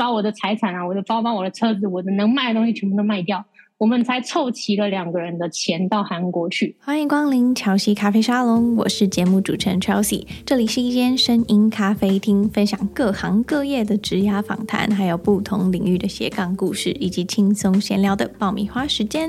[0.00, 3.44] 把我的财产啊，我的包包、我的车子、我的能卖的东西全部都卖掉。
[3.76, 6.74] 我们才凑齐了两个人的钱到韩国去。
[6.80, 10.26] 欢迎光临乔西咖啡沙龙，我是节目主持人 Chelsea。
[10.46, 19.28] 这里是一间声音咖啡厅，分享各行各业的职涯访谈，还有不同领域的斜杠故事，以及轻松闲聊的爆米花时间。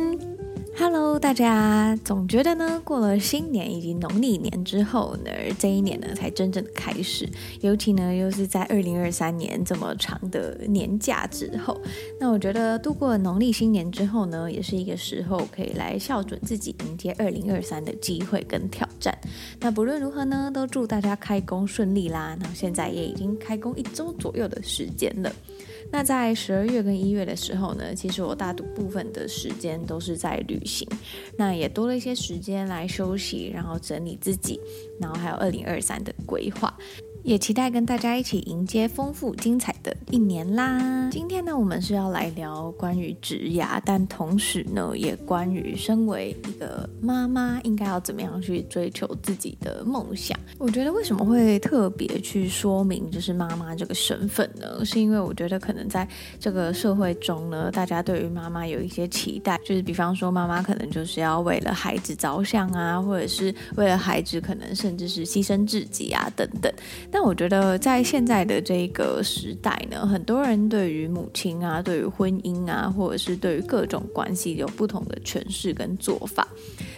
[0.78, 5.30] Hello，大家总觉得呢，过了新年以及农历年之后呢，
[5.60, 7.28] 这一年呢才真正的开始。
[7.60, 11.80] 尤其呢，又是在二零二三年这么长的年假之后，
[12.20, 19.16] 那我觉得度过农历新年之后呢，也是一个时候可以来校准自己迎接二零二三的机会跟挑战。
[19.60, 22.36] 那不论如何呢，都祝大家开工顺利啦。
[22.40, 25.32] 那现在也已经开工一周左右的时间了。
[25.92, 30.88] 那在十二月跟一月的时候呢，其实我大多部分的时间都是在旅行，
[31.38, 34.60] 那也多了一些时间来休息，然后整理自己，
[35.00, 36.74] 然后还有二零二三的规划。
[37.24, 41.08] 也期待跟大家一起迎接丰富精彩的一年啦！
[41.12, 50.38] 今天呢，我们是要来聊关于职涯，但同时呢，也关于身为一个妈妈应该要怎么样去追求自己的梦想。
[50.58, 54.84] 我觉得为什么会特别去说明就是妈妈这个身份呢？
[54.84, 56.08] 是因为我觉得可能在
[56.40, 66.74] 这个社会中呢，大家对于妈妈有一些期待，就是比方说妈妈可能就是要为了孩子着想啊，或者是为了孩子可能甚至是牺牲自己啊等等。
[67.14, 76.48] 但我觉得，在现在的这个时代呢，很多人对于母亲啊，对于婚姻啊，或者是对于各种关系有不同的诠释跟做法。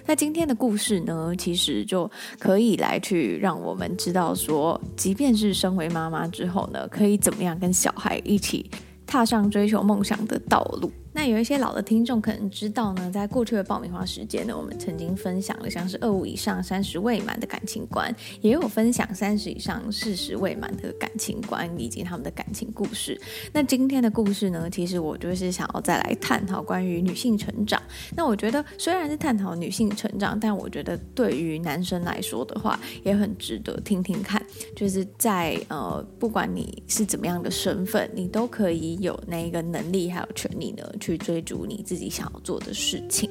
[0.05, 8.69] 那今天的故事呢，其实就可以来去让我们知道说，即便是身为妈妈之后呢，可以怎么样跟小孩一起
[9.07, 10.91] 踏上追求梦想的道路。
[11.13, 23.19] 那有一些老的听众可能知道呢，在过去的爆米花时间呢，我们曾经分享了像是二五以上三十未满的感情观，也有分享三十以上四十未满的感情观以及他们的感情故事。
[23.51, 27.81] 那今天的故事呢，其实我就是想要再来探讨关于女性成长。
[28.15, 34.43] 那我觉得虽然是探讨女性成长，但我觉得对于男生来说的话，也很值得听听看。
[34.75, 40.83] 就是在呃，不管你是怎么样的身份，你都可以有那个能力还有权利呢。
[41.03, 43.29] 去追逐你自己想要做的事情。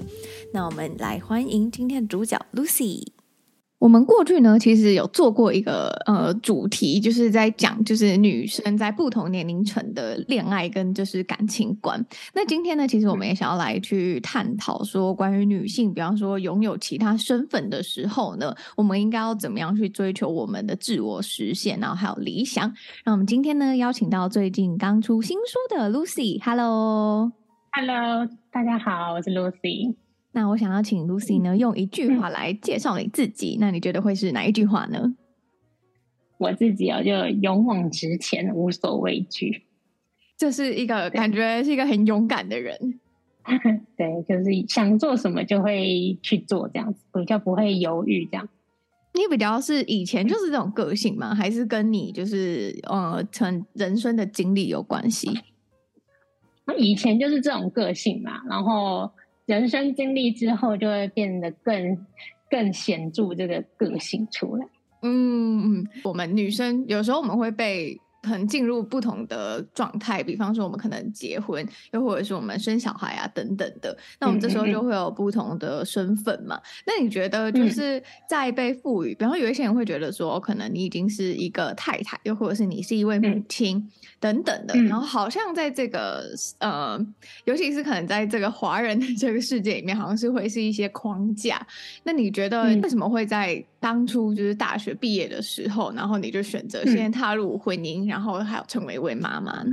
[0.53, 3.07] 那我们来欢迎今天的主角 Lucy。
[3.79, 12.07] 我们过去呢，其实有做过一个呃主题，就是在讲就是女生在不同年龄层的恋爱跟就是感情观。
[12.33, 22.73] 那今天呢，其实我们也想要来去探讨说，关于女性，比方说拥有其他身份的时候呢，我们应该要怎么样去追求我们的自我实现，然后还有理想。
[23.05, 27.42] 那我们今天呢，邀请到最近刚出新书的 Lucy，Hello。
[27.75, 29.95] Hello，大家好，我是 Lucy。
[30.33, 33.57] 那我想要请 Lucy 呢，用一句话来介绍你自己。
[33.57, 35.15] 嗯、那你觉得会是哪一句话呢？
[36.37, 39.63] 我自己哦，就勇往直前，无所畏惧。
[40.37, 43.01] 这是一个感觉是一个很勇敢的人。
[43.97, 48.27] 对，就是想做什么就会去做，这样子比较不会犹豫。
[48.27, 48.47] 这样，
[49.15, 51.35] 你比较是以前就是这种个性吗？
[51.35, 55.31] 还是跟你就是呃，成人生的经历有关系？
[56.77, 59.11] 以前就是这种个性嘛，然后
[59.47, 62.07] 人生经历之后就会变得更
[62.51, 64.67] 更显著这个个性出来。
[65.03, 68.01] 嗯嗯，我们女生有时候我们会被。
[68.23, 76.57] 可能进入不同的状态，比方说我们可能结婚，又或者是我们生小孩啊等等的，那我们这时候就会有不同的身份嘛。
[76.57, 83.91] 嗯、那你觉得就是在被赋予，嗯、比方说有一些人会觉得说，可能你已经是一个太太，又或者是你是一位母亲、嗯、
[84.21, 86.25] 等等的，然后好像在这个
[86.59, 86.99] 呃，
[87.45, 91.67] 尤其是可能在这个华人的这个世界里面，好像是会是一些框架。
[92.05, 98.05] 那你觉得为什么会在当初就是大学毕业的时候，然后你就选择先踏入婚姻？
[98.05, 99.73] 嗯然后还有成为一位妈妈呢？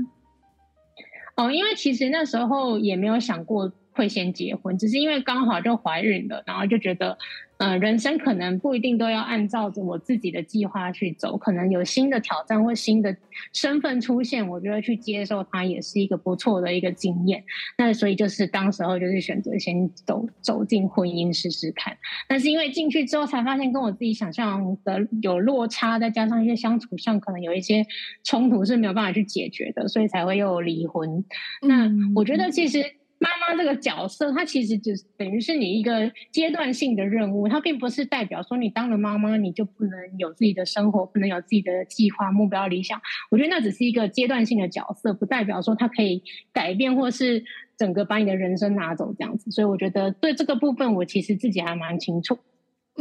[1.38, 7.18] 哦，因为其实那时候也没有想过会先结婚，只是因为刚好就怀孕了，然后就觉得。
[7.62, 13.14] 嗯、呃，人生可能不一定都要按照着我自己的计划去走，可能有新的挑战或新的
[13.52, 17.44] 身份出现，我觉得去接受它也是一个不错的一个经验。
[17.78, 21.98] 那所以就是当时候就是选择先走走进婚姻试试看，
[22.30, 27.86] 但是因为进去之后才发现跟我自己想象的有落差，再加上一些相处上可能有一些
[28.24, 31.26] 冲突是没有办法去解决的，所以才会又离婚。
[31.62, 32.99] 那我觉得其实。
[33.20, 43.02] 妈妈这个角色，它其实就等于是你一个阶段性的任务，它并不是代表说你当了妈妈你就不能有自己的生活，不能有自己的计划、目标、理想。
[43.30, 46.24] 我觉得那只是一个阶段性的角色，不代表说它可以
[46.54, 47.44] 改变或是
[47.78, 49.52] 整个把你的人生拿走这样子。
[49.52, 52.40] 所以我觉得对这个部分，我其实自己还蛮清楚。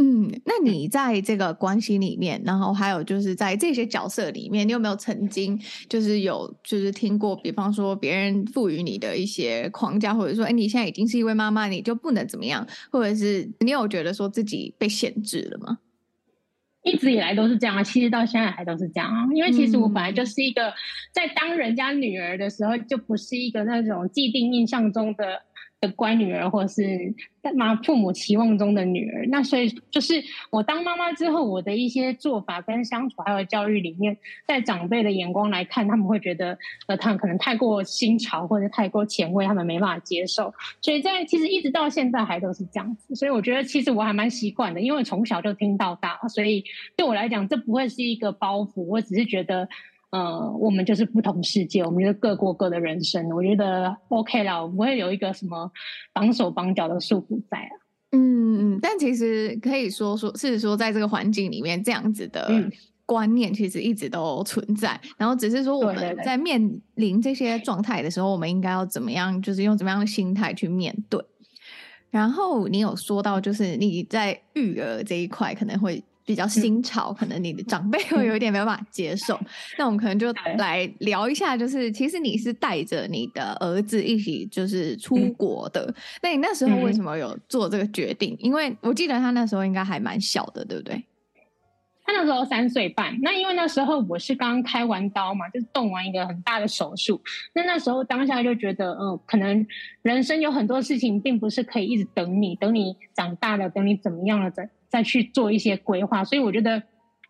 [0.00, 15.78] 嗯，那你在这个关系里面，然后还有就是在这些角色里面，你有没有曾经就是有就是听过，比方说别人赋予你的一些框架，或者说，哎，你现在已经是一位妈妈，你就不能怎么样，或者是你有觉得说自己被限制了吗？
[16.84, 20.72] 一直以来都是这样啊，其实到现在还都是这样啊，因为其实我本来就是一个
[21.12, 25.42] 在当人家女儿的时候，就不是一个那种既定印象中的。
[25.80, 27.14] 的乖女儿，或是
[27.54, 34.16] 妈父母期望中的女儿，那所以就是我当妈妈之后，我的一些做法跟相处，还有教育里面，
[34.46, 36.58] 在长辈的眼光来看，他们会觉得
[36.88, 40.52] 呃，他们可能太过新潮或者太过前卫，他们没办法接受。
[40.80, 43.14] 所以在其实一直到现在还都是这样子。
[43.14, 46.64] 所以我觉得其实我还蛮习惯的，因为从小就听到大，所以
[46.96, 48.82] 对我来讲，这不会是一个包袱。
[48.82, 49.68] 我只是觉得。
[50.10, 53.28] 呃，我们就是不同世界，我们就各过各的人生。
[53.28, 55.70] 我觉得 OK 啦，我不会有一个什么
[56.14, 57.72] 绑手绑脚的束缚在啊。
[58.12, 62.48] 嗯嗯，但其实可以说说，是说在这个环境里面，这样子的
[63.04, 64.98] 观念其实一直都存在。
[65.04, 71.22] 嗯、然后只是说我们在面临这些状态的时候，我们应该要怎么样，就是用怎么样的心态去面对。
[72.10, 76.02] 然后你有说到，就是你在育儿这一块可能会。
[76.28, 79.34] 比较新潮，可能你的长辈 会有一点没有办法接受。
[79.36, 79.46] 嗯、
[79.78, 85.86] 那我们可能就来聊一下，就是其实你是带着你的儿子一起就是出国的。
[85.86, 88.34] 嗯、那你那时候为什么有做这个决定？
[88.34, 91.02] 嗯、因为我记得他那时候应该还蛮小的，对不对？
[92.04, 93.18] 他那时候三岁半。
[93.22, 97.18] 那因为那时候我是刚开完刀嘛，就是动完一个很大的手术。
[97.54, 99.66] 那那时候当下就觉得，嗯，可能
[100.02, 104.68] 人生有很多事情并不是可以一直等你，等你长大了，等你怎么样了再。
[104.88, 106.82] 再去做一些规划，所以我觉得，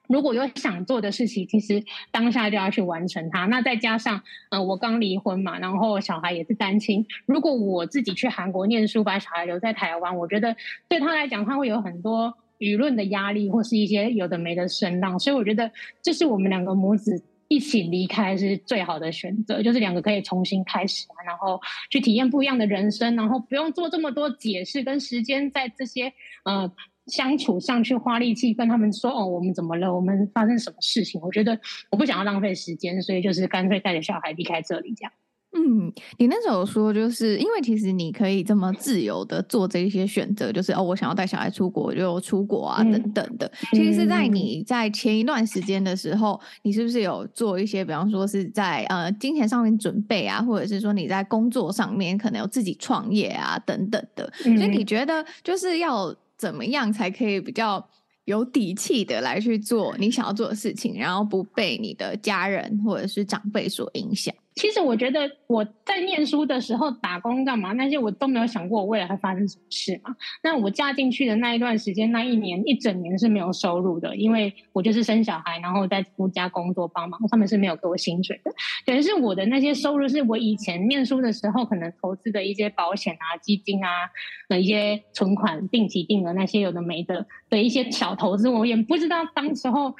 [0.06, 3.46] 如果有想做的事情，其实当下就要去完成它。
[3.46, 4.16] 那再加上，
[4.50, 7.05] 嗯、呃，我刚离婚嘛，然后小孩也是单亲。
[7.26, 10.56] 如果我自己去韩国念书，把小孩留在台湾，我觉得
[10.88, 15.19] 对他来讲，他会有很多舆论的压力，或是一些有的没的声浪。
[15.19, 15.70] 所以我觉得，
[16.00, 26.14] 这是我们两个母子一起离开是最好的选择，就是两个可以重新开始，然后去体验不一样的人生，然后不用做这么多解释跟时间在这些，
[26.44, 26.72] 呃。
[27.08, 29.94] 相处上去花力气跟他们说哦，我们怎么了？
[29.94, 31.20] 我们发生什么事情？
[31.20, 31.58] 我觉得
[31.90, 35.12] 我不想要浪费时间，所以就是干脆带着小孩离开这里这样。
[35.56, 43.50] 嗯，你那时候说，就是因为其实你可以这么自由的做这一些选择，就是哦，我想要带小孩出国就出国啊，嗯、等等的。
[43.72, 54.31] 其实是在你在前一段时间的时候，你是不是有做一些，比方说是在呃金钱上面准备啊，或者是说你在工作上面可能有自己创业啊，等等的。
[54.34, 56.14] 所以你觉得就是要。
[56.38, 57.90] 怎么样才可以比较
[58.25, 64.35] 有底气的来去做你想要做的事情，然后不被你的家人或者是长辈所影响？
[64.58, 70.16] 其实我觉得我在念书的时候打工干嘛那些我都没有想过我未来会发生什么事嘛。
[70.43, 78.52] 那我嫁进去的那一段时间，那一年一整年是没有收入的，因为我就是生小孩，然后在夫家工作帮忙，他们是没有给我薪水的。
[78.84, 84.11] 等于是我的那些收入是我以前念书的时候可能投资的一些保险啊、基金啊
[84.49, 89.94] 的一些存款、定期定额那些有的没的的一些小投资，我也不知道当时候。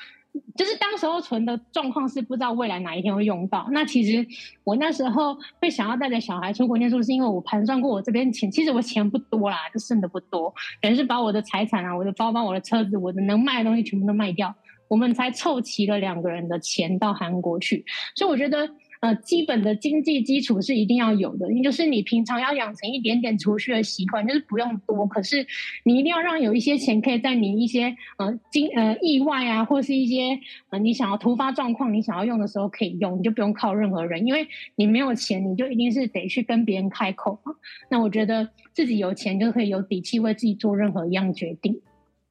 [0.57, 3.69] 就是当时候存的状况是不知道未来哪一天会用到。
[3.71, 4.27] 那其实
[4.65, 14.55] 我那时候会想要带着小孩出国念书，是因为我盘算过我这边钱，其实我钱不多啦，就剩的不多，等于是把我的财产啊、我的包包、我的车子、我的能卖的东西全部都卖掉，
[14.89, 17.85] 我们才凑齐了两个人的钱到韩国去。
[18.15, 18.71] 所以我觉得。
[19.01, 25.47] 呃，基本的经济基础是一定要有的，就是你平常要养成一点点储蓄的习惯，就是不用多，可是
[25.85, 30.39] 你一定要让有一些钱可以在你一些呃经呃意外啊，或是一些
[30.71, 37.53] 呃你想要突发状况，你想要用的时候可以用，你就不用靠任何人，因为你没有钱，你就一定是得去跟别人开口嘛。
[37.91, 41.81] 那我觉得自己有钱就可以有底气为自己做任何一样决定。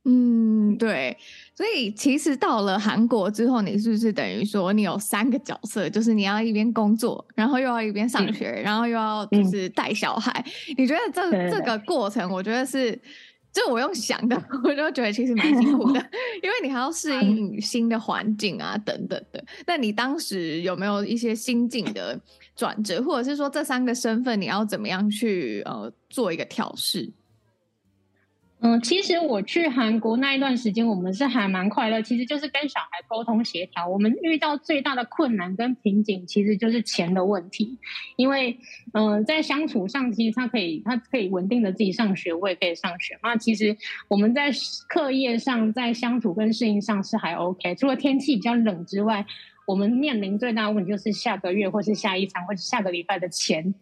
[0.09, 1.17] 嗯，对，
[1.53, 5.89] 所以其实到了韩国之后，你是不是等于说你有三个角色？
[5.89, 10.31] 就是你要一边工作，然后又要一边上学，嗯、然后又要就是带小孩。
[10.69, 12.97] 嗯、你觉得这这个过程，我觉得是，
[13.51, 15.99] 就我用想的，我就觉得其实蛮辛苦的，
[16.41, 19.43] 因为你还要适应新的环境啊，等等的。
[19.65, 22.17] 那你当时有没有一些心境的
[22.55, 27.11] 转折，或者是说这三个身份你要怎么样去呃做一个调适？
[28.59, 32.01] 嗯，其实我去韩国那一段时间，我们是还蛮快乐。
[32.01, 33.87] 其实就是跟小孩沟通协调。
[33.87, 37.77] 我们遇到最大的困难跟瓶颈，其实就是钱的问题。
[38.15, 38.57] 因为，
[38.93, 43.15] 嗯、呃，在相处上，其实他可以，他可以稳定的自己上学，我也可以上学。
[43.21, 44.49] 那其实我们在
[44.89, 47.75] 课业上，在相处跟适应上是还 OK。
[47.75, 49.23] 除了天气比较冷之外，
[49.67, 53.75] 我们面临最大的问题就是下个月或是下一场或是下个礼拜的钱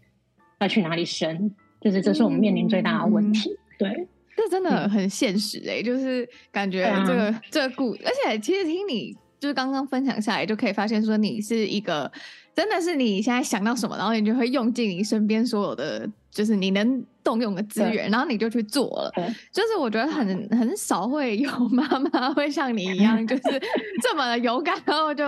[0.60, 3.52] 要去哪里生，就是这是我们面临最大的问题。
[3.52, 4.08] 嗯、对。
[4.36, 12.12] 对，这真的很现实哎、就是感觉这个、啊、这个故，而且其实听你就是刚刚分享下来，就可以发现说你是一个。
[12.56, 19.12] 真的是你现在想到什么，然后你就会用尽你身边所有的，就是你能动用的资源，然后你就去做了。
[19.14, 23.42] 对就是我觉得很很少会有 妈妈会像你一样，就是
[24.02, 25.26] 这么的勇敢，然后就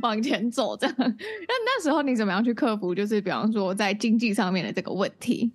[0.00, 0.96] 往前走这样。
[0.96, 2.94] 那那时候你怎么样去克服？
[2.94, 5.52] 就是比方说在经济上面的这个问题。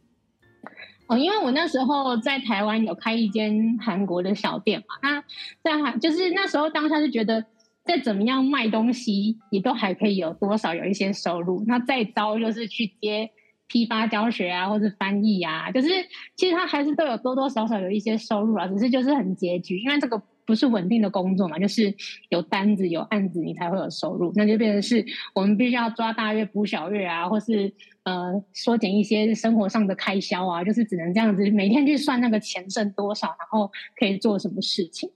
[1.07, 5.23] 哦，因为我那时候在台湾有开一间韩国的小店嘛，那
[5.63, 7.45] 在韩就是那时候当下就觉得。
[7.87, 11.63] 再怎么样卖东西，你都还可以有多少有一些收入。
[11.67, 13.29] 那再招就是去接
[13.67, 15.89] 批发教学啊，或者翻译啊，就是
[16.35, 21.93] 其实他还是都有多多少少有一些收入啊，只是就是很拮据，因为这个不是稳定的工作嘛，就是
[22.29, 27.73] 有单子有案子你才会有收入，那就变成是我们必须要抓大月补小月啊，或是
[28.03, 35.09] 呃缩减一些生活上的开销啊，就是只能这样子每天去算那个钱剩多少，然后可以做什么事情。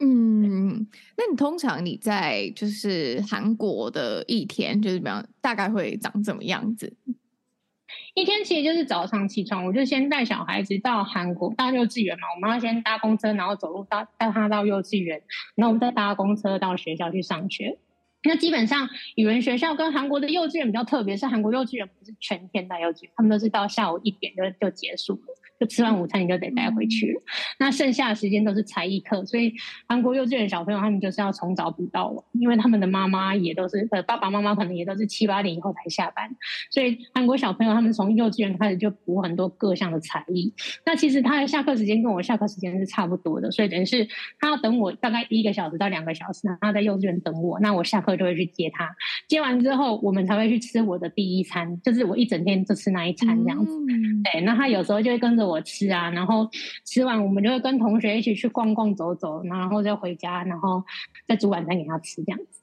[0.00, 0.86] 嗯，
[1.16, 6.92] 那你通常你在就是韩国的一天，就是比方大概会长怎么样子？
[8.14, 15.20] 一天其实就是早上起床，我就先带小孩子到韩国到幼稚园嘛，我们要先搭公车，然后走路到带他到幼稚园，
[15.56, 17.76] 然后我们再搭公车到学校去上学。
[18.22, 25.34] 那基本上语文学校跟韩国的幼稚园比较特别，是韩国幼稚园不是全天带幼稚园，他们都是到下午一点就就结束了。
[25.58, 27.22] 就吃完午餐你就得带回去了，
[27.58, 29.52] 那剩下的时间都是才艺课，所以
[29.86, 36.28] 韩国幼稚园小朋友他们就是要从早补到晚，因为他们的妈妈也都是呃爸爸妈妈可能也都是七八点以后才下班，
[36.70, 40.52] 所以韩国小朋友他们从幼稚园开始就补很多各项的才艺。
[40.84, 44.08] 那其实他的下课时间跟我下课时间是差不多的，所以等于是
[44.40, 48.90] 他要等我大概一个小时到两个小时，他在幼稚园等我，那我下课就会去接他，
[49.28, 53.72] 接完之后我们才会去吃我的第一餐，就是我一整天就吃那一餐这样子。
[53.88, 55.54] 嗯、对，那他有时候就会跟着我。
[55.54, 56.50] 我吃啊，然后
[56.84, 60.82] 吃完我们就会跟同学一起去逛逛走走，然后再回家，然后
[61.28, 62.60] 再煮晚餐给他吃这样子。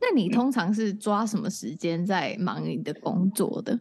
[0.00, 3.78] 那你通常是抓什么时间在忙你的工作的？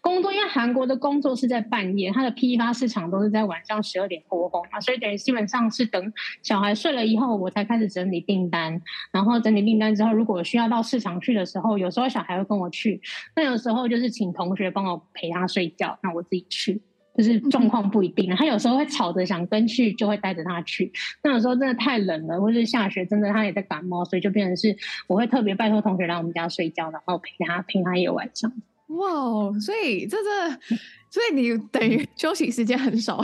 [0.00, 8.82] 工作因为韩国的工作是在半夜，它的批发市场都是在晚上十二点过后嘛，所以等于基本上是等小孩睡了以后，我才开始整理订单。
[9.12, 13.00] 然后整理订单之后，如果需要到市场去的时候，有时候小孩会跟我去，
[13.36, 16.82] 那有时候就是请同学帮我陪他睡觉，那我自己去。
[17.16, 20.90] 就是状况不一定，他有时候会吵着想跟去，就会带着他去。
[21.22, 28.52] 那有时候真的太冷了，或是下雪，真的他也在感冒，所以就变成是我会特别拜托同学来我们家睡觉，然后陪他陪他一个晚上。
[28.88, 30.76] 哇哦，所以这这，
[31.08, 33.22] 所以你等于休息时间很少。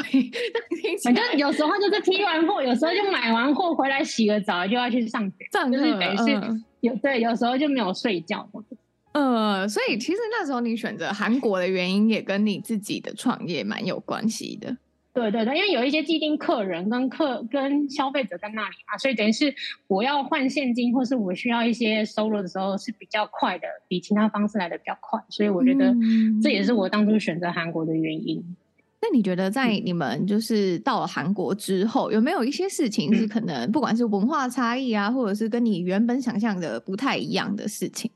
[1.05, 8.49] 反正有时候就是批完货，有时候就买完货回来洗个澡就要去上学，上课就是等于是有对，有时候就没有睡觉。
[9.13, 14.77] 呃，所以其实那时候你选择韩国的原因也跟你自己的创业蛮有关系的。
[15.13, 19.53] 对对对，因为有一些既定客人跟客跟消费者在那里嘛，所以等于是
[19.89, 25.21] 我要换现金或是我需要一些收入的时候是比较快的，比其他方式来的比较快。
[25.29, 25.93] 所以我觉得
[26.41, 28.39] 这也是我当初选择韩国的原因。
[28.39, 28.57] 嗯。
[29.03, 38.09] 那你觉得在你们就是到了韩国之后，有没有一些事情是可能不管是文化差异啊，或者是跟你原本想象的不太一样的事情？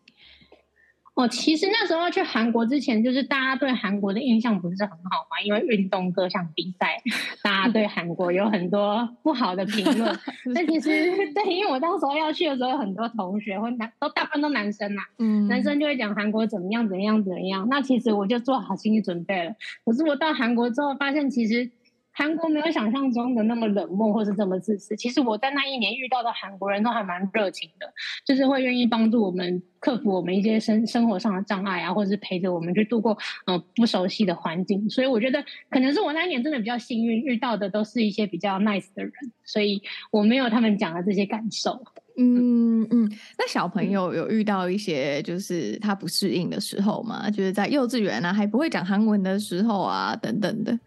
[1.14, 7.00] 哦，其实那时候去韩国之前，就是大家对韩国的印象不是很好嘛，因为运动各项比赛，
[7.42, 10.18] 大家对韩国有很多不好的评论。
[10.54, 10.90] 但其实
[11.32, 17.66] 对，因为我当时候要去的时候，有很多同学或男都大部分都男生嘛，嗯，男生就会讲韩国怎么样怎么样怎么样。
[17.70, 19.54] 那其实我就做好心理准备了。
[19.84, 21.70] 可是我到韩国之后，发现其实。
[22.14, 24.96] 韩国没有想象中的那么冷漠，或是这么自私。
[24.96, 27.92] 其实我在那一年遇到的韩国人都还蛮热情的，
[28.24, 34.88] 就是会愿意帮助我们克服我们一些生生活上的障碍啊，或者是陪着我们去度过嗯、呃、不熟悉的环境。
[34.88, 39.12] 所以我觉得可能是我那一年真的比较幸运，遇到的都是一些比较 nice 的人，
[39.44, 41.82] 所以我没有他们讲的这些感受。
[42.16, 47.28] 嗯嗯，那小朋友有遇到一些就是他不适应的时候吗？
[47.28, 50.78] 就是在幼稚园啊，还不会讲韩文的时候啊，等等的。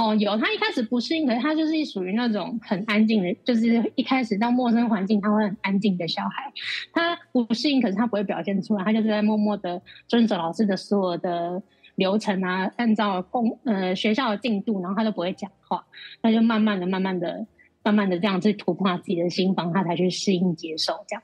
[0.00, 6.50] 哦，有他一开始不适应，可是他就是属于那种很安静的，就是一开始到陌生环境他会很安静的小孩。
[6.90, 11.62] 他不适应，可是他不会表现出来，他就是在默默的遵守老师的所有的
[11.96, 15.84] 流程啊，按照公呃学校的进度，然后他都不会讲话，
[16.22, 17.46] 那就慢慢的、慢慢的、
[17.82, 21.22] 慢慢的这样去突破他自己的心防，他才去适应接受这样。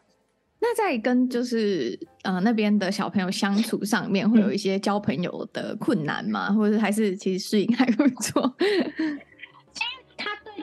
[0.58, 6.52] 那在跟就是呃那边的小朋友相处上面，会有一些交朋友的困难吗？
[6.52, 8.56] 或者还是其实适应还不错？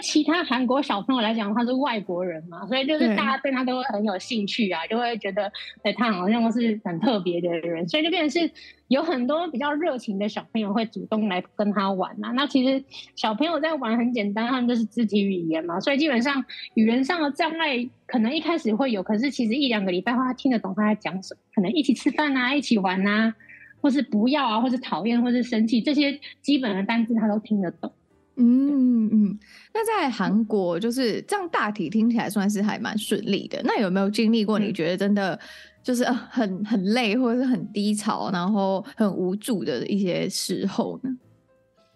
[0.02, 5.52] 其他韩国小朋友来讲，他是外国人嘛，所以就是大家对他都会很有兴趣啊，就会觉得
[5.84, 8.52] 哎，他好像是很特别的人，所以就变成是
[8.88, 12.32] 有很多比较热情的小朋友会主动来跟他玩啊。
[12.32, 12.84] 那其实
[13.16, 23.36] 小朋友在玩很简单，他们就是肢体语言嘛，所以基本上语言上的障碍可能一开始会有，可是其实一两个礼拜后，他听得懂他在讲什么，可能一起吃饭啊，一起玩啊。
[23.82, 27.92] 或是不要啊，或是讨厌，或是生气，这些基本的单词他都听得懂。
[28.36, 29.40] 嗯嗯，
[29.74, 33.62] 那在韩国就是这样，大体听起来算是还蛮顺利的。
[33.64, 35.40] 那有没有经历过你觉得真的
[35.84, 41.12] 就是很很累，或者是很低潮，然后很无助的一些时候呢？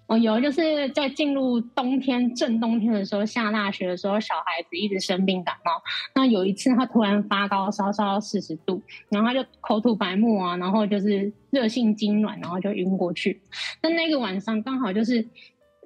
[0.06, 5.72] 哦，有，就是在进入冬天正冬天的时候，下大雪的时候，小孩子一直生病感冒。
[6.14, 8.80] 那有一次他突然发高烧，烧到四十度，
[9.10, 13.42] 然后他就口吐白沫啊，然后就是热性痉挛，然后就晕过去。
[13.82, 15.28] 但那个晚上刚好就是。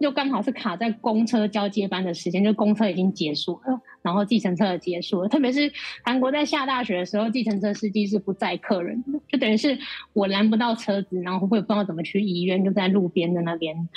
[0.02, 5.30] 就刚好是卡在公车交接班的时间，就公车已经结束了，然后计程车也结束了。
[5.30, 5.72] 特别是
[6.04, 9.78] 韩国在下大雪的时候，计程车司机是不载客人的，就等于是
[10.14, 13.88] 我拦不到车子，然后我也不知道怎么去医院，就在路边的那边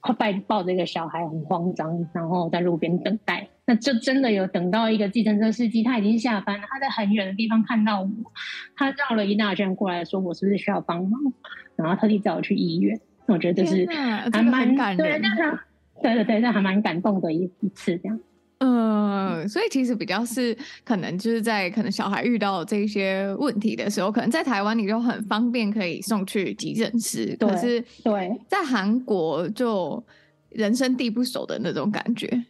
[0.00, 3.48] 快抱抱着一个小孩，很慌张，然后在路边等待。
[3.66, 8.08] 那就真的有等到一个计程车司机，他已经下班了，他在很远的地方看到我，
[8.76, 11.20] 他绕了一大圈过来说我是不是需要帮忙，
[11.76, 12.98] 然后特地载我去医院。
[13.28, 13.86] 我觉得就是
[14.32, 15.22] 还蛮感人，
[16.02, 18.18] 对对对，那还蛮感动的一一次这样。
[18.60, 30.02] 嗯，所以其实比较是可能就是在可能小孩遇到这些问题的时候，可能在台湾你就很方便可以送去急诊室，可是对，在韩国就
[30.48, 32.44] 人生地不熟的那种感觉。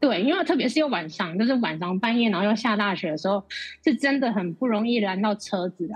[0.00, 3.42] 对，因为特别是又晚上，就是晚上半夜，然后又下大雪的时候，
[3.82, 5.88] 是真的很不容易拦到车子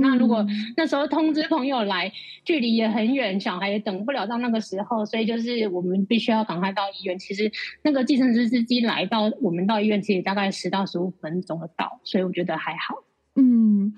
[0.00, 0.08] 的。
[0.08, 2.12] 那如果那时候通知朋友来，
[2.44, 7.18] 距离也很远，小孩也等不了到那个时候，所以就是我们必须要赶快到医院。
[7.18, 7.50] 其实
[7.82, 13.02] 那个计程车司机来到我们到医院，其实大概十到十五分钟的到，所以我觉得还好。
[13.34, 13.94] 嗯。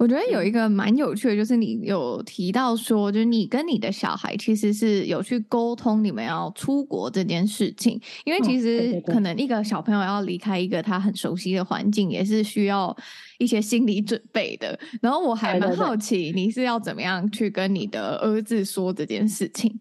[0.00, 12.96] 我觉得有一个蛮有趣的，就是你有提到说，就是你跟你的小孩其实是有去沟通你们要出国这件事情，因为其实可能一个小朋友要离开一个他很熟悉的环境，也是需要
[13.36, 14.80] 一些心理准备的。
[15.02, 19.80] 然后我还蛮好奇，你是要怎么样去跟你的儿子说这件事情？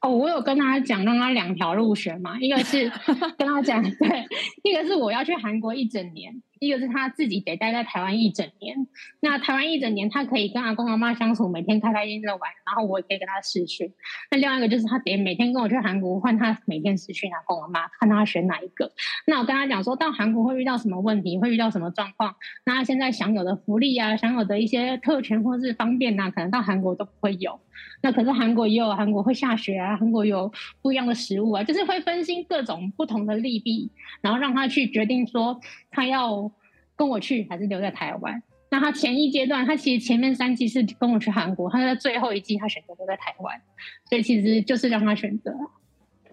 [0.00, 2.90] 哦，我有跟他讲，让他两条路选嘛，一个是
[3.38, 4.26] 跟他讲，对，
[4.64, 6.42] 一个是我要去韩国一整年。
[6.62, 8.86] 一个是他自己得待在台湾一整年，
[9.20, 13.92] 那台湾一整年，他可以跟阿公阿妈相处，每天开开心心的玩，然后我也可以跟他试训。
[14.30, 18.92] 那另外一个就是他得每天跟我去韩国，换他每天试训阿公阿妈，看他选哪一个。
[19.26, 27.58] 那我跟他讲说，到韩国会遇到什么问题，会遇到什么状况，那他现在享有的福利啊，享有的一些特权或是方便啊，可能到韩国都不会有。
[28.02, 36.51] 那可是韩国也有，韩国会下雪啊，韩国有不一样的食物啊，就是会分析各种不同的利弊，然后让他去决定说他要。
[37.02, 38.40] 跟我去还是留在台湾？
[38.70, 43.60] 那他前一阶段，他其实前面三季是跟我去韩国，他在最后一季他选择留在台湾，
[44.08, 45.52] 所以其实就是让他选择。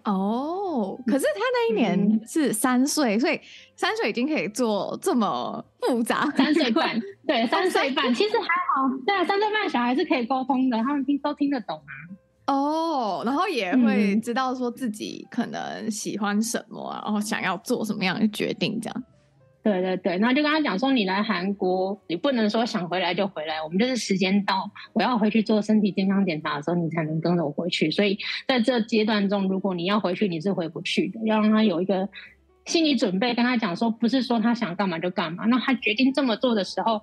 [0.04, 3.40] 哦，可是他那一年是三岁，嗯，所以
[3.74, 6.24] 三岁已经可以做这么复杂。
[6.38, 8.88] 三岁半，对，三岁半其实还好。
[9.04, 11.92] 对啊，三岁半小孩是可以沟通的，他们听都听得懂啊。
[12.54, 19.04] 哦，然后也会知道说自己可能喜欢什么，然后想要做什么样的决定，这样。
[19.62, 27.90] 对对对，然后就跟他讲说，你来韩国，你不能说想回来就回来，我们就是时间到，我要回去做身体健康检查的时候，你才能跟着我回去。
[27.90, 28.18] 所以
[28.48, 32.08] 在这阶段中，如果你要回去，你是回不去的，要让他有一个
[32.64, 33.34] 心理准备。
[33.34, 37.02] 跟他讲说，不是说他想干嘛就干嘛，那他决定这么做的时候，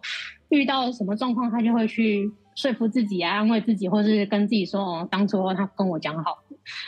[0.50, 6.39] 遇到什么状况，他就会去说服自己啊，安慰自己，或是跟自己说，哦，当初他跟我讲好。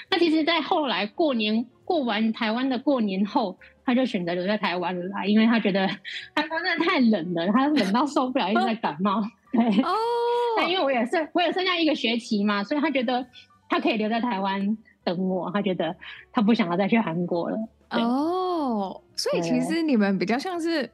[0.10, 3.60] 那其实，在后来过年过完台湾的过年后。
[3.90, 5.88] 他就选择留在台湾了啦，因为他觉得
[6.36, 9.20] 台湾真的太冷了，他冷到受不了，一直在感冒。
[9.52, 9.92] 对哦，
[10.58, 13.26] 但因为我也是，我也剩下一个学期嘛，所以他觉得
[13.68, 15.50] 他可以留在台湾等我。
[15.52, 15.96] 他觉得
[16.32, 17.58] 他不想要再去韩国了。
[17.90, 20.88] 哦，所以其实你们比较像是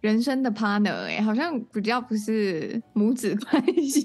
[0.00, 4.02] 人生的 partner 哎、欸，好像比较不是母子关系，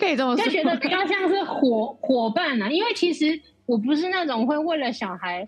[0.00, 0.44] 可以这么说。
[0.44, 5.46] 就觉得比较像是伙伙伴啊，因为其实我不是那种会为了小孩。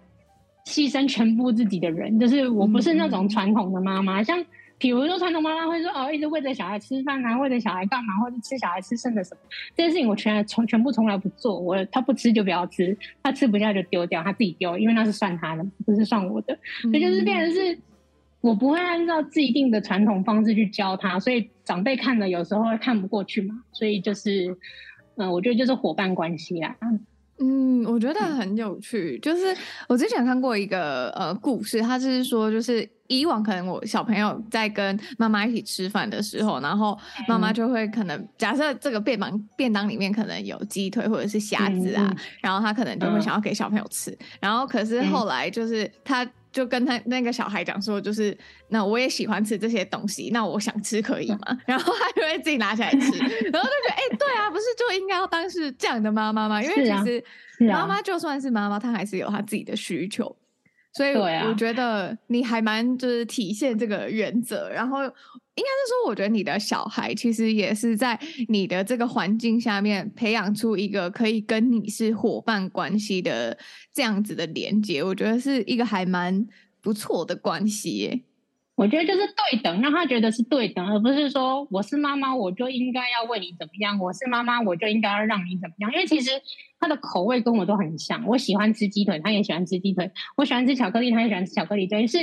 [0.65, 4.21] 牺牲全部自己的人，就是我不是那种传统的妈妈。
[4.21, 4.45] 嗯、像
[4.79, 9.41] 比如说传统妈妈会说哦，一直喂着小孩吃饭啊，喂着小孩干嘛，或者吃小孩吃剩的什么，
[9.77, 11.59] 这些事情我全从全部从来不做。
[11.59, 16.59] 我他不吃就不要吃，他吃不下就丢掉，他自己丢，因为那是算他的，不是算我的。
[16.83, 17.79] 所以就是变成是，
[18.41, 23.63] 我不会按照既定的传统方式去教他，所以长辈看了有时候会看不过去嘛。
[23.73, 24.57] 所以就是，
[25.17, 26.75] 嗯，我觉得就是伙伴关系啦。
[27.43, 29.19] 嗯，我觉得很有趣。
[29.21, 29.57] 就是
[29.89, 46.29] 我之前看过一个呃故事，他就是说，就是以往可能我小朋友在跟妈妈一起吃饭的时候，然后妈妈就会可能假设这个便当便当里面可能有鸡腿或者是虾子啊，嗯、然后他可能就会想要给小朋友吃，嗯、然后可是后来就是他。
[46.53, 48.37] 就跟他那个小孩讲说，就是
[48.69, 51.59] 那我也喜欢吃这些东西，那我想吃可以吗？
[51.67, 56.63] 然后他就会自己拿起来吃， 然后就觉得哎、欸，对啊，不是就应该要当是这样的妈妈吗？
[56.63, 57.25] 因为其实
[57.67, 60.35] 妈妈就算是妈妈，她还是有她自己的需求。
[60.93, 73.57] 所以我觉得你还蛮就是体现这个原则，然后应该是说，我觉得你的小孩其实也是在你的这个环境下面培养出一个可以跟你是伙伴关系的
[73.93, 76.47] 这样子的连接，我觉得是一个还蛮
[76.81, 78.21] 不错的关系耶。
[78.75, 85.93] 我觉得就是对等，让他觉得是对等，而不是说我是妈妈我就应该要为你怎么样，我是妈妈我就应该要让你怎么样。
[85.93, 86.31] 因为其实
[86.81, 91.87] 他的口味跟我都很像，我喜欢吃鸡腿，他也喜欢吃鸡腿；我喜欢吃巧克力，他也喜欢吃巧克力。
[91.87, 92.19] 等于是。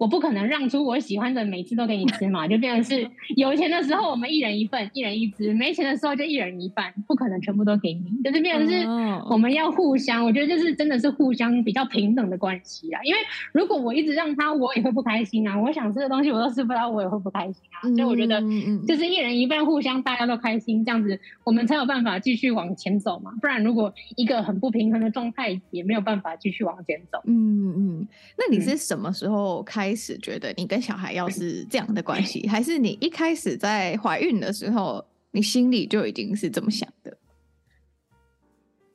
[0.00, 8.86] 我不可能让出我喜欢的每次都给你吃嘛，就变成是 有钱的时候我们一人一份，一人一只；没钱的时候就一人一半，不可能全部都给你，就是变成是
[9.30, 10.24] 我们要互相。
[10.24, 13.00] 我觉得就是真的是互相比较平等的关系啊。
[13.04, 13.20] 因为
[13.52, 15.60] 如果我一直让他，我也会不开心啊。
[15.60, 17.84] 我想吃的东西我都吃不到，我也会不开心啊。
[17.94, 18.40] 所以我觉得
[18.88, 23.32] 就是一人一半，互相大家都开心，这样子我们才有办法继续往前走嘛。
[23.38, 27.20] 不然如果一个很不平衡的状态，也没有办法继续往前走。
[27.26, 28.08] 嗯嗯，
[28.38, 29.89] 那你是什么时候开？
[29.90, 37.18] 开始觉得你跟小孩要是这样的关系，还是你一开始在怀孕的时候，你心里就已经是这么想的？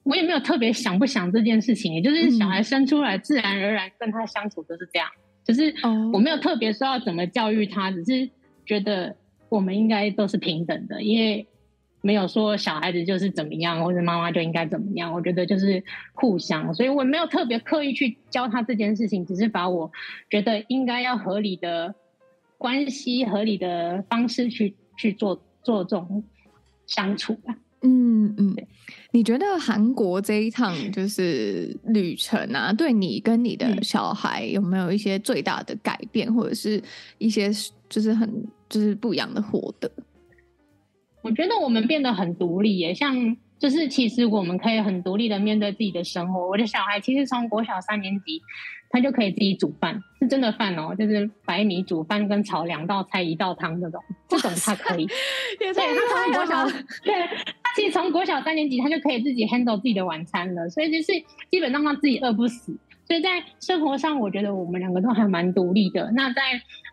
[0.03, 5.10] 我也没有特别想不想这件事情，也就是小孩生出来，自然而然跟他相处就是这样，
[5.43, 5.73] 就是
[6.13, 8.29] 我没有特别说要怎么教育他，只是
[8.65, 9.17] 觉得
[9.49, 11.45] 我们应该都是平等的，因为。
[12.05, 15.11] 没有说小孩子就是怎么样，或者妈妈就应该怎么样。
[15.11, 19.91] 我觉得就是互相，所以我没有特别刻意去教他这件事情，只是把我
[20.29, 21.95] 觉得应该要合理的
[22.59, 26.23] 关系、合理的方式去去做做这种
[26.85, 27.55] 相处吧。
[27.81, 28.55] 嗯嗯，
[29.09, 36.79] 你觉得韩国这一趟就是旅程啊，对你跟你的小孩有没有一些最大的改变，或者是
[37.17, 37.49] 一些
[37.89, 39.91] 就是很就是不一样的获得？
[41.25, 46.47] 我觉得我们变得很独立耶，像就是其实我们可以很独立的面对自己的生活。
[46.47, 48.39] 我的小孩其实从国小三年级，
[48.91, 55.07] 他就可以自己煮饭，是真的饭哦，就是白米煮饭跟炒两道菜一道汤这种，这种他可以。
[55.57, 56.63] 对，他从国小，
[57.03, 57.15] 对，
[57.63, 61.11] 他其实从国小三年级他就可以自己 handle 自己的晚餐了，所以就是
[61.49, 62.77] 基本上他自己饿不死。
[63.07, 66.11] 所以在生活上，我觉得我们两个都还蛮独立的。
[66.15, 66.41] 那在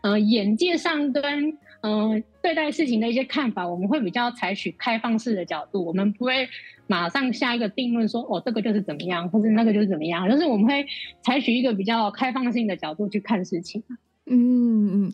[0.03, 6.49] 呃眼界上跟嗯、对待事情的一些看法，我们会比较采取开放式的角度，我们不会
[6.87, 10.87] 马上下一个定论说，哦，这个就是怎么样，或者那个就是怎么样，就是我们会
[11.23, 13.83] 采取一个比较开放性的角度去看事情。
[14.27, 15.13] 嗯嗯。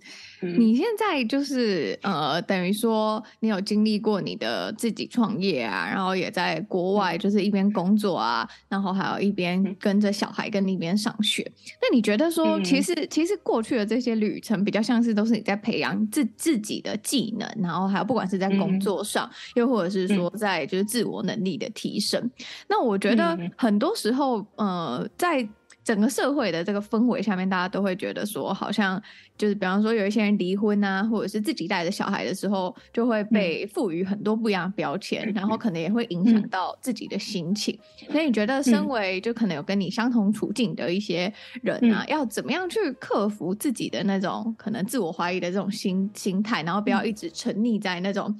[0.59, 11.51] 你现在就是呃，等于说你有经历过你的自己创业啊，然后也在国外就是一边工作啊，然后还有一边跟着小孩跟你一边上学。
[11.83, 22.31] 那你觉得说，其实其实过去的这些旅程比较像是都是你在培养自自己的技能，然后还有不管是在工作上，又或者是说在就是自我能力的提升。
[22.69, 25.49] 那我觉得很多时候呃，在
[25.89, 29.03] 整个社会的这个氛围下面，大家都会觉得说，好像
[29.39, 37.79] 就是比方说有一些人离婚啊，或者是自己带着小孩的时候，就会被赋予很多不一样的标签，然后可能也会影响到自己的心情。
[38.11, 48.39] 所以你觉得，身为就可能有跟你相同处境的一些人啊，要怎么样去克服自己的那种可能自我怀疑的这种心心态，然后不要一直沉溺在那种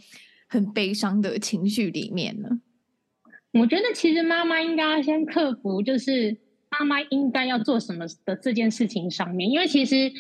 [0.49, 2.61] 很悲伤的情绪里面呢？
[3.55, 6.37] 我觉得其实妈妈应该要先克服，就是。
[6.79, 10.13] 妈妈应该要做什么的这件事情上面，因为其实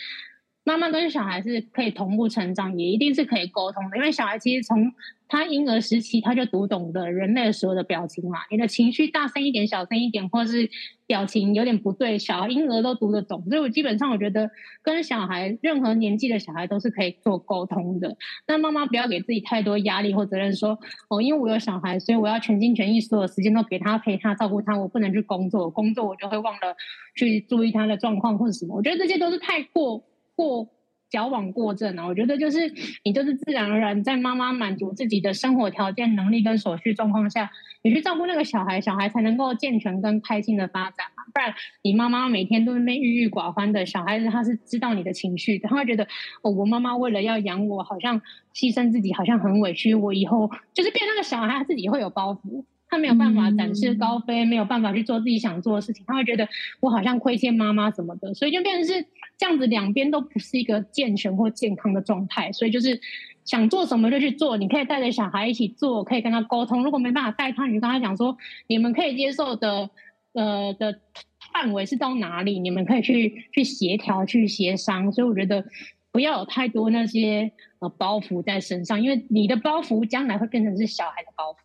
[0.64, 3.96] 妈妈跟小孩是可以同步成长，也一定是可以沟通的。
[3.96, 4.92] 因为小孩其实从
[5.28, 10.68] 他婴儿时期他就读懂的人类所有的表情嘛，你的情绪大声一点、小声一点，或是
[11.06, 13.44] 表情有点不对，小婴儿都读得懂。
[13.48, 14.50] 所以我基本上我觉得
[14.82, 18.16] 跟小孩任何年纪的小孩都是可以做沟通的。
[18.46, 20.78] 那妈妈不要给自己太多压力或责任，说
[21.10, 26.74] 哦，因为我有小孩，所以我要全心全意，所有时间都给他陪他照顾他，我不能去工作，工作我就会忘了
[27.14, 28.74] 去注意他的状况或者什么。
[28.76, 30.02] 我觉得这些都是太过
[30.34, 30.68] 过。
[31.10, 32.06] 矫枉过正啊！
[32.06, 32.72] 我觉得就是
[33.04, 37.50] 你就是自然而然在妈妈满足自己的生活条件、能力跟所需状况下，
[37.82, 41.24] 你去照顾那个小孩，小孩才能够健全跟开心的发展嘛。
[41.32, 46.04] 不然你妈妈每天都是那郁郁寡欢的，小孩子他是知道你的情绪的，他会觉得
[46.42, 48.20] 哦，我妈妈为了要养我，好像
[48.54, 49.94] 牺牲自己，好像很委屈。
[49.94, 52.64] 我以后就是变那个小孩，他自己会有包袱。
[52.90, 56.48] 他没有办法展翅高飞，没有办法去做自己想做的事情，他会觉得
[56.80, 59.04] 我好像亏欠妈妈什么的，所以就变成是
[59.38, 62.52] 这样子，两边都不是一个健全或健康的状态。
[62.52, 63.00] 所以就是
[63.44, 66.82] 想做什么就去做，你可以带着小孩一起做，可以跟他沟通。
[66.82, 69.88] 如果没办法带他，你就跟他讲说，你们可以接受的
[70.32, 71.00] 呃的
[71.52, 75.10] 范围是到哪里，你们可以去去协调、去协商。
[75.12, 75.64] 所以我觉得
[76.10, 81.56] 不要有太多那些呃包袱在身上，因为你的包袱将来会变成是小孩的包袱。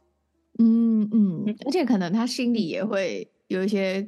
[0.59, 4.07] 嗯嗯，而且可能他心里也会有一些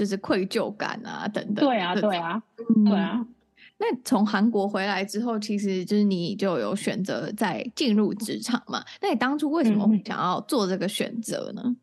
[0.00, 1.56] 就是愧疚感啊等等。
[1.68, 2.42] 对啊，对啊，
[2.74, 3.26] 嗯、对啊。
[3.76, 8.82] 那从韩国回来之后，其实就是你就有选择再进入职场嘛？
[9.02, 11.76] 那你当初为什么会想要做这个选择呢？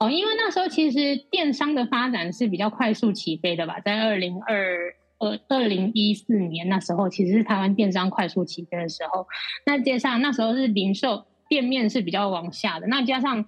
[0.00, 4.76] 哦，因为那时候其实电商的发展是比较快速起飞的吧，在二零二
[5.20, 9.28] 二二零一四年那时候，其实是台湾电商快速起飞的时候。
[9.66, 11.26] 那接下来那时候是零售。
[11.52, 13.44] 店面是比较往下的，那加上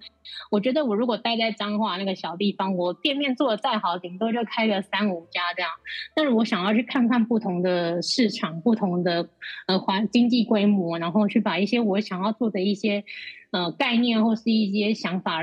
[0.50, 5.70] 我觉得我如果待在彰化那个小地方，我店面做的再好，顶多就开个三五家这样。
[6.14, 9.26] 但是我想要去看看不同的市场、不同的
[9.66, 13.02] 呃环经济规模，然后去把一些我想要做的一些
[13.52, 15.40] 呃概念或是一些想法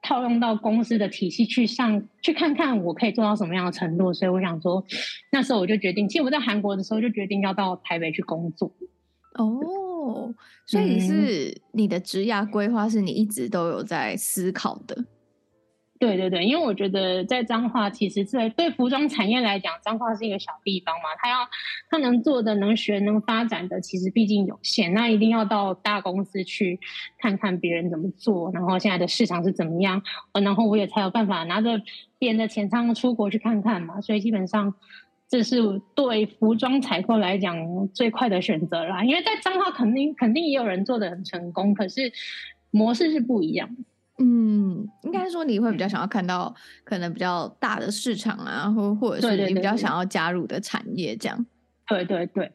[0.00, 4.14] 套用到公司的体系去上，去看看我可以做到什么样的程度。
[4.14, 4.82] 所以我想说，
[5.30, 8.72] 那时候我就决定，其实我在韩国的时候就决定要到台北去工作。
[9.44, 10.34] 哦，
[10.66, 14.94] 所以是你的职涯规划是你一直都有在思考的。
[14.98, 15.06] 嗯。
[16.00, 21.46] 对对对，因为我觉得在彰化，其实在对服装产业来讲，彰化是一个小地方嘛，他要
[21.90, 24.94] 他能做的、能学、能发展的，其实毕竟有限。
[24.94, 26.80] 那一定要到大公司去
[27.18, 30.02] 看看别人怎么做，然后现在的市场是怎么样，
[30.42, 31.82] 然后我也才有办法拿着
[32.18, 34.00] 别人的钱仓出国去看看嘛。
[34.00, 34.74] 所以基本上。
[35.30, 37.56] 这是对服装采购来讲
[37.94, 42.12] 最快的选择啦，因为在彰化肯定肯定也有人做的很成功，可是
[42.72, 43.70] 模式是不一样。
[44.18, 51.46] 嗯，应该说你会比较想要看到可能比较大的市场啊，或或者是你比较想要加入的产业这样。
[51.86, 52.50] 对对对。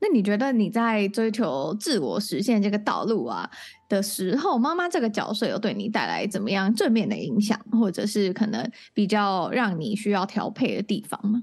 [0.00, 3.50] 那你觉得你在追求自我实现这个道路啊
[3.88, 11.42] 的时候，妈妈这个角色有对你带来怎么样正面的影响，或者是可能比较让你需要调配的地方吗？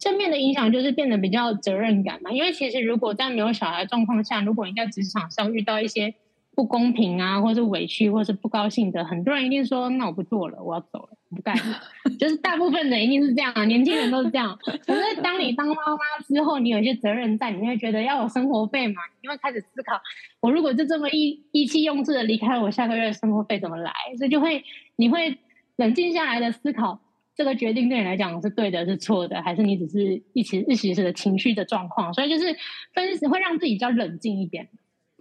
[0.00, 6.14] 正面的影响就是变得比较责任感嘛，因为其实如果在没有小孩状况下，如果你在职场上遇到一些
[6.56, 11.80] 不公平啊，或是委屈，或是不高兴的，很多人一定说：“那我不做了，我要走了，不干了。”
[12.18, 14.58] 就是大部分人一定是这样啊，年轻人都是这样。
[14.64, 20.00] 可是当你当妈妈之后，你有一些责任在，你会觉得要有生活费嘛，你会开始思考：
[20.40, 23.92] 我如果就这么意意气用事的离开，我下个月的生活费怎么来？
[24.16, 24.64] 所以就会
[24.96, 25.38] 你会
[25.76, 27.00] 冷静下来的思考。
[27.34, 32.12] 这个决定对你来讲是对的，是错的，还是你只是一时一时的情绪的状况？
[32.12, 32.54] 所以就是
[32.92, 34.68] 分析会让自己比较冷静一点。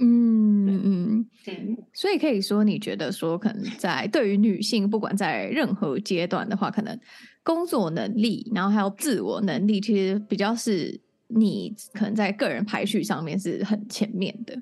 [0.02, 6.98] 嗯嗯嗯，所以可以说，你觉得说，可能在对于女性，不管在任何阶段的话，可能
[7.43, 14.62] 工作能力，然后还有自我能力，其实比较是你可能在个人排序上面是很前面的。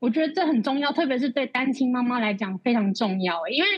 [0.00, 3.48] 我觉得这很重要，特别是对单亲妈妈来讲非常重要。
[3.48, 3.68] 因为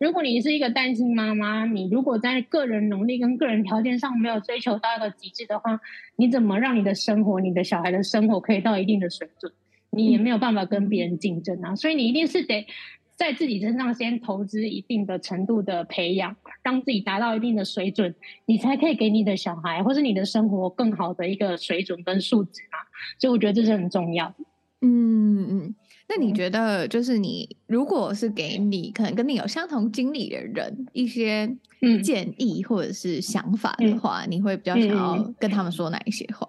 [0.00, 5.80] 如果你是一个单亲妈妈，你如果在个人能力跟个人条件上没有追求到一个极致的话，
[6.16, 9.52] 你怎么让你的生活、你的小孩的生活可以到一定的水准？
[9.90, 11.76] 你也没有办法跟别人竞争啊。
[11.76, 12.66] 所以你一定是得
[13.14, 18.14] 在自己身上先投资一定的程度的培养，让自己达到一定的水准，
[18.46, 22.78] 你才可以给你的小孩或是你的生活更好的一个水准跟素质嘛。
[23.20, 24.34] 所以我觉得这是很重要的。
[24.80, 25.74] 嗯嗯，
[26.08, 31.56] 那你觉得就是你如果是给你可能跟你有相同经历的人一些
[32.02, 36.48] 建议或者是想法的话，嗯、你会比较想要跟他们说哪一些话？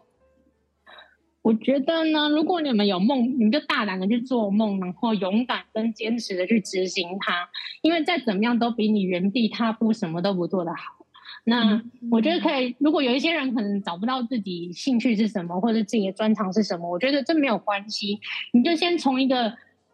[1.41, 7.49] 我觉得呢，如果你们有梦，你们就大胆的去做梦，然后勇敢跟坚持的去执行它，
[7.81, 10.98] 因为再怎么样都比你原地踏步什么都不做的好。
[11.49, 11.81] 那
[12.11, 18.19] 我觉得可以，如果有一些人可能找不到自己兴趣是什么，或者自己的专长是什么，我觉得这没有关系，
[18.53, 19.51] 你就先从一个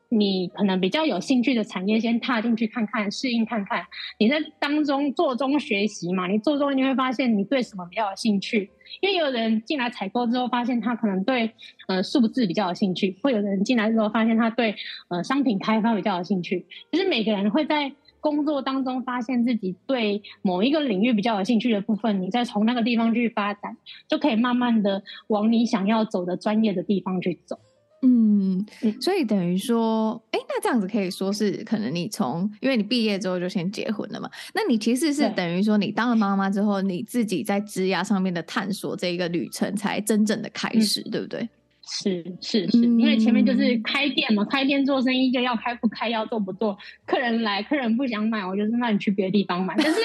[0.09, 3.85] 你可能比较有兴趣的产业先踏进去看看，适应看看，
[4.19, 11.51] 你在当中做中学习嘛，你做中你会发现你对什么比较有兴趣，因为有人进来采购之后发现他可能对
[11.87, 14.75] 呃数字比较有兴趣，会有人进来之后发现他对
[15.07, 17.93] 呃商品开发比较有兴趣，就是每个人会在。
[18.25, 27.59] 工作当中发现自己对某一个领域比较有兴趣的部分，你再从那个地方去发展，就可以慢慢的往你想要走的专业的地方去走。
[28.01, 28.65] 嗯，
[28.99, 41.47] 所以等于说，哎，那这样子可以说是可能你从，因为你毕业之后就先结婚了嘛，那你其实是等于说你当了妈妈之后，你自己在职涯上面的探索这一个旅程才真正的开始，嗯、对不对？
[41.87, 50.01] 是是是，因为前面就是开店嘛，开店做生意就要开不开，要做不做，客人来，客人不想买，我就是让你去别的地方买，但是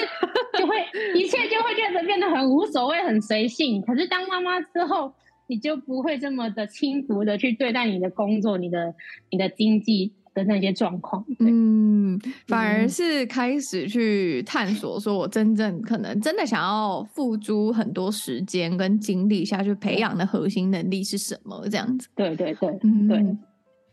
[0.59, 0.75] 就会
[1.15, 3.81] 一切就会变得变得很无所谓，很随性。
[3.81, 5.13] 可是当妈妈之后，
[5.47, 8.93] 你就不会这么的轻浮的去对待你的工作，你的
[9.31, 10.13] 你的经济。
[10.33, 12.17] 的那些状况，嗯，
[12.47, 21.67] 反而是开始去探索，说我真正可能真的想要付诸很多时间跟精力下去培养的核心能力是什么？
[21.69, 23.37] 这样子，对对对，嗯，对。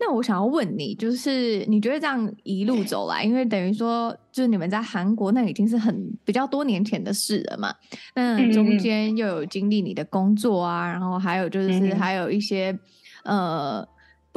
[0.01, 7.75] 那我想要问你，就是你觉得这样一路走来，因为等于说，就是你们在韩国那已经是很比较多年前的事了嘛，
[8.15, 12.79] 那中间又有经历你的工作啊，然后还有就是还有一些
[13.25, 13.85] 呃。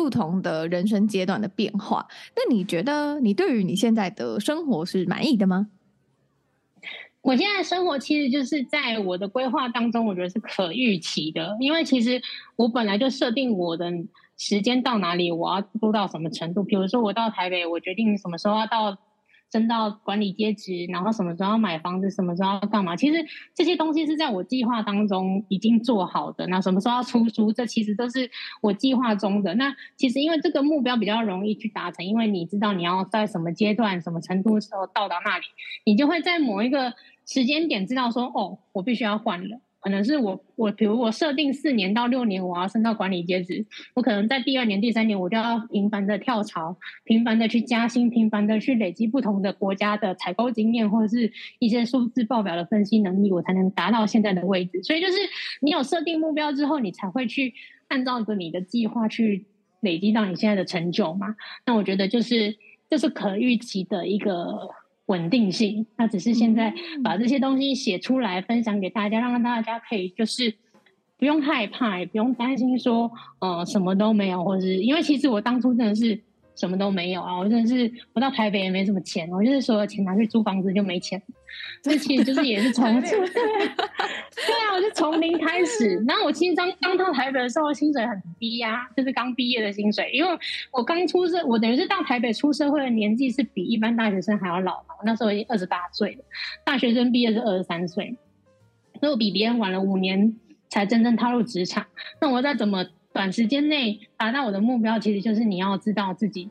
[0.01, 5.67] 不同的人生阶段的变化，那你觉得你对于你现在的生活是满意的吗？
[7.21, 12.19] 我现在生活其实就是在我的规划当中，我觉得是可预期的，因为其实
[12.55, 13.91] 我本来就设定我的
[14.37, 16.63] 时间到哪里，我要做到什么程度。
[16.63, 18.97] 比如说我到台北，我决定什么时候要到。
[19.51, 22.95] 升到管理阶级，然后什么时候要买房子，什么时候要干嘛？
[22.95, 26.47] 其实这些东西是在我计划当中已经做好的。
[26.47, 28.29] 那什么时候要出书，这其实都是
[28.61, 29.53] 我计划中的。
[29.55, 35.45] 那其实因为这个目标比较容易去达成，因为你知道你要在什么阶段、什么程度的时候到达那里，
[35.85, 36.93] 你就会在某一个
[37.25, 39.59] 时间点知道说，哦，我必须要换了。
[39.81, 43.65] 可能是我我比如我设定四年到六年我要升到管理阶级，
[43.95, 54.83] 我可能在第二年、第三年我就要频繁的跳槽，频繁的去加薪，频繁的去累积不同的国家的采购经验或者是一些数字报表的分析能力，我才能达到现在的位置。
[54.83, 55.13] 所以就是
[55.61, 57.53] 你有设定目标之后，你才会去
[57.87, 59.47] 按照着你的计划去
[59.79, 61.35] 累积到你现在的成就嘛。
[61.65, 62.51] 那我觉得就是
[62.87, 64.69] 这、就是可预期的一个。
[65.07, 70.55] 稳定性，那只是现在把这些东西写出来分享给大家，让大家可以就是
[71.17, 76.21] 不用害怕，也不用担心说，呃，什么都没有，或者是因为其实我当初真的是。
[76.55, 77.37] 什么都没有啊！
[77.37, 81.21] 我真的是我到台北也没什么钱，我就是所有钱拿去租房子就没钱。
[81.81, 86.01] 这其实就是也是从对， 对啊，我就从零开始。
[86.07, 90.11] 然后我其实刚刚到台北的时候，薪水很低呀、啊，就是刚毕业的薪水。
[90.13, 90.39] 因为
[90.71, 94.95] 我刚出社，我等于是到台北出社会的年纪是比一般大学生还要老嘛。
[94.99, 96.23] 我那时候已经二十八岁了，
[96.63, 98.15] 大学生毕业是二十三岁，
[98.99, 100.35] 所以我比别人晚了五年
[100.69, 101.85] 才真正踏入职场。
[102.21, 102.85] 那我再怎么？
[103.13, 106.49] 短时间内达到我的目标，其实就是你要知道自己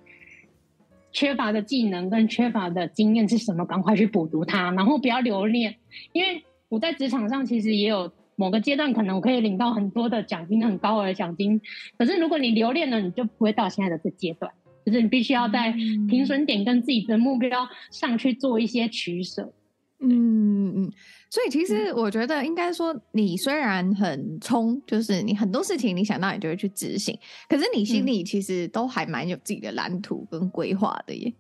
[1.13, 5.77] 缺乏的技能跟缺乏的经验是什么，赶快去补足它，然后不要留恋。
[6.13, 11.61] 因为我在职场上其实也有某个阶段，可能我可以领到很多的奖金，很高额的奖金。
[11.99, 14.53] 可是如果你留恋了，你就不会到现在的这阶段。
[14.87, 15.73] 就是你必须要在
[16.09, 19.53] 停损点跟自己的目标上去做一些取舍。
[20.03, 20.93] 嗯嗯，
[21.29, 31.33] 所以其实我觉得应该说，你虽然很冲，就是你很多事情你想到你就会去执行，可是你心里其实都还蛮有自己的蓝图跟规划的耶。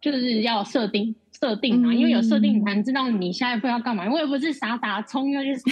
[0.00, 4.10] 就是要设定设定嘛，因为有设定你才能知道你下一步要干嘛。
[4.10, 5.70] 我也不是傻傻冲要去死，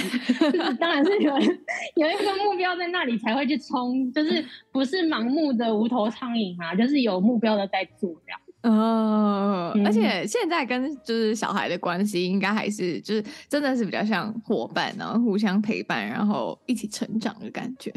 [0.52, 8.39] 就是当然是有有一个目标在那里才会去冲，就是不是盲目的无头苍蝇啊，就是有目标的在做这样。
[8.62, 17.90] 哦，而且现在跟就是小孩的关系，应该还是就是真的是比较像伙伴，然后互相陪伴，然后一起成长的感觉。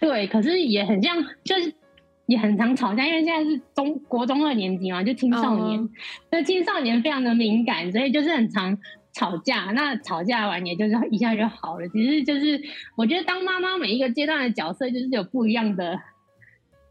[0.00, 1.70] 对，可是也很像，就是
[2.24, 5.88] 也很常吵架，因为现在是中国中二年级嘛，就青少年，
[6.30, 8.78] 那、哦、青少年非常的敏感，所以就是很常
[9.12, 9.72] 吵架。
[9.74, 11.86] 那吵架完也就是一下就好了。
[11.90, 12.58] 其实就是
[12.96, 16.00] 我觉得当妈妈每一个阶段的角色，就是有不一样的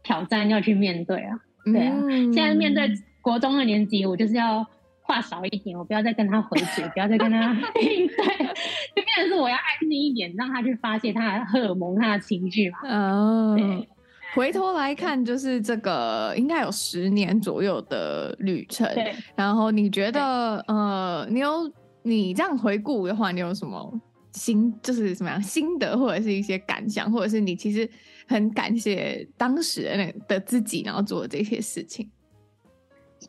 [0.04, 1.40] 挑战要去面对啊。
[1.64, 4.66] 对啊，现在面对国中二年级，我就是要
[5.02, 12.78] 话少一点，我不要再跟他回嘴，不要再跟他 对，就变成是我要安静一点，让他去发泄他的荷尔蒙、他的情绪嘛。
[12.84, 13.88] 哦，对，
[14.34, 18.86] 回头来看，就是这个应该有十年左右的旅程。
[18.94, 21.70] 对，然后你觉得，呃，你有
[22.02, 24.00] 你这样回顾的话，你有什么
[24.32, 27.88] 心，就是什么样心得，或者是一些感想，或者是你其实。
[28.28, 32.08] 很感谢当时的那的自己，然后做的这些事情。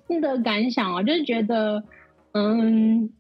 [0.08, 1.84] 心得感想啊，就是觉得，
[2.34, 3.12] 嗯，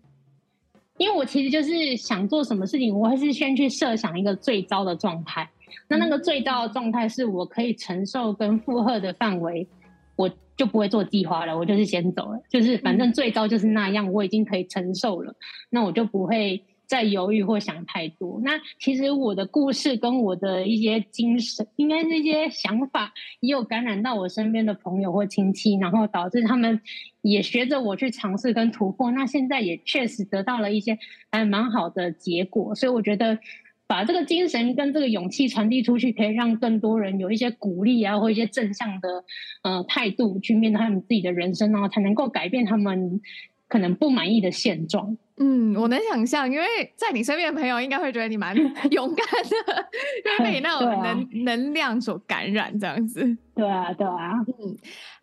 [0.97, 5.49] 因为我其实就是想做什么事情，我还是先去设想一个最糟的状态。
[5.89, 9.67] 那那个最糟的状态是我可以承受跟负荷的范围，
[10.15, 12.39] 我就不会做计划了，我就是先走了。
[12.49, 15.35] 就是反正最糟就是那样，我已经可以承受了，
[15.71, 16.63] 那我就不会。
[16.93, 26.79] 在犹豫或想太多，那其实我的故事跟我的一些精神，应该是一些想法，也有感染到我身边的朋友或亲戚，然后导致他们
[27.23, 29.09] 也学着我去尝试跟突破。
[29.09, 30.99] 那现在也确实得到了一些
[31.31, 33.39] 还蛮好的结果，所以我觉得，
[33.87, 39.23] 把这个精神跟这个勇气传递出去，可以让更多人有一些鼓励啊，或一些正向的
[39.63, 43.19] 呃态度去面对他们自己的人生，然后才能够改变他们
[43.67, 45.17] 可能不满意的现状。
[45.37, 46.65] 嗯，我能想象，因为
[46.95, 48.55] 在你身边的朋友应该会觉得你蛮
[48.91, 49.89] 勇敢的，
[50.25, 53.21] 因为被你 那种能、啊、能量所感染这样子。
[53.55, 54.31] 对啊，对啊。
[54.45, 54.77] 嗯，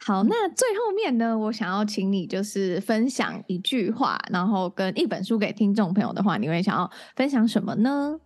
[0.05, 8.19] 好，那最后面呢，我想要请你就是分享一句话，然后跟一本书给听众朋友的话，你会想要分享什么呢？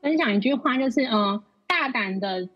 [0.00, 2.48] 分享一句话就是，嗯、呃，大胆的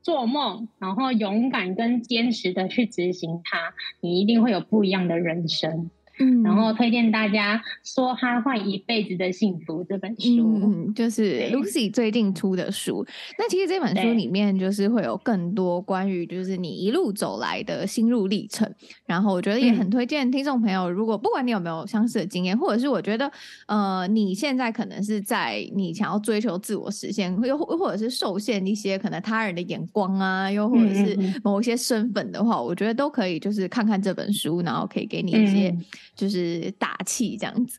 [0.00, 5.90] 做梦，然后勇敢跟坚持的去执行它，你一定会有不一样的人生。
[6.20, 13.04] 嗯，然后推荐大家《说哈换一辈子的幸福》这本书，嗯，就是 Lucy 最近出的书。
[13.38, 18.70] 那其实这本书里面就是会有更多关于就是你一路走来的心路历程。
[19.06, 23.30] 然后我觉得也很推荐听众朋友，如果不管你有没有相似的经验，或者是我觉得
[23.66, 35.74] 呃你现在可能是在你想要追求自我实现，又或者是受限一些可能他人的眼光啊，又或者是某一些身份的话，我觉得都可以就是看看这本书，然后可以给你一些。
[36.14, 37.78] 就是打气这样子，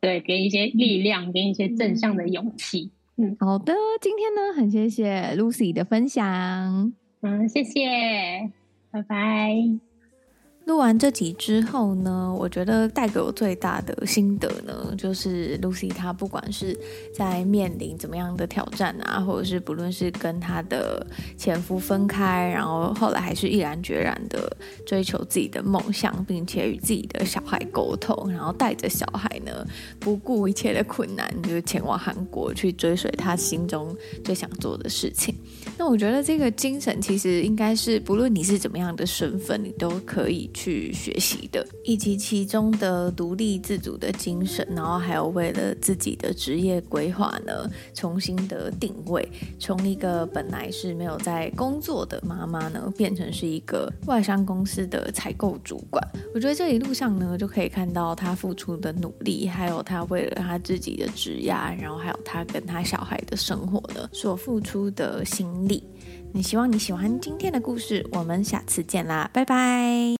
[0.00, 2.90] 对，给一些力量，给一些正向的勇气。
[3.16, 6.92] 嗯，好的，今天呢，很谢谢 Lucy 的分享。
[7.20, 8.52] 嗯，谢谢，
[8.92, 9.87] 拜拜。
[10.68, 16.78] 录完这集之后呢，我觉得带给我最大的心得呢，就是 Lucy 她不管是
[17.10, 21.06] 在面临怎么样的挑战啊，或者是不论是跟她的
[21.38, 24.54] 前夫分开，然后后来还是毅然决然的
[24.84, 29.66] 追求自己的梦想，并且与自己的小孩沟通，然后带着小孩呢，
[29.98, 35.34] 不顾一切的困难，就是前往韩国去追随她心中最想做的事情。
[35.78, 49.26] 那我觉得这个精神其实应该是，不论你是怎么样的身份，你都可以去学习的，以及其中的独立自主的精神，然后还有为了自己的职业规划呢，重新的定位，
[49.60, 56.02] 从一个本来是没有在工作的妈妈呢，变成是一个外商公司的采购主管。
[56.34, 65.67] 我觉得这一路上呢，就可以看到他付出的努力，还有他为了他自己的职业，然后还有他跟他小孩的生活呢，所付出的心
[66.32, 70.16] 你希望你喜欢今天的故事，我们下次见啦，拜拜。